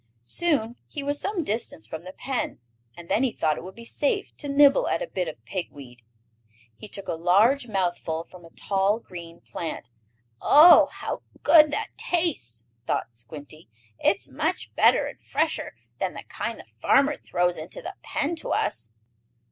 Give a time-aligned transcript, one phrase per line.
[0.23, 2.57] Soon he was some distance from the pen,
[2.97, 5.69] and then he thought it would be safe to nibble at a bit of pig
[5.71, 6.01] weed.
[6.75, 9.89] He took a large mouthful from a tall, green plant.
[10.41, 13.69] "Oh, how good that tastes!" thought Squinty.
[13.99, 18.35] "It is much better and fresher than the kind the farmer throws into the pen
[18.37, 18.91] to us."